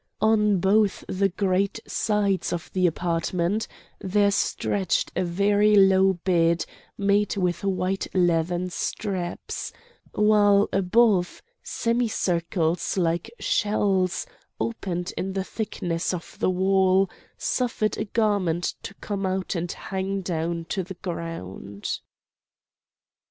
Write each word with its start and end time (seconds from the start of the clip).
On 0.19 0.57
both 0.57 1.05
the 1.07 1.29
great 1.29 1.79
sides 1.85 2.51
of 2.51 2.71
the 2.73 2.87
apartment 2.87 3.67
there 3.99 4.31
stretched 4.31 5.11
a 5.15 5.23
very 5.23 5.75
low 5.75 6.13
bed 6.13 6.65
made 6.97 7.37
with 7.37 7.63
white 7.63 8.07
leathern 8.11 8.71
straps; 8.71 9.71
while 10.13 10.67
above, 10.73 11.43
semi 11.61 12.07
circles 12.07 12.97
like 12.97 13.29
shells, 13.37 14.25
opened 14.59 15.13
in 15.17 15.33
the 15.33 15.43
thickness 15.43 16.15
of 16.15 16.35
the 16.39 16.49
wall, 16.49 17.07
suffered 17.37 17.95
a 17.99 18.05
garment 18.05 18.73
to 18.81 18.95
come 18.95 19.23
out 19.23 19.53
and 19.53 19.71
hang 19.71 20.21
down 20.23 20.65
to 20.69 20.81
the 20.81 20.95
ground. 20.95 21.99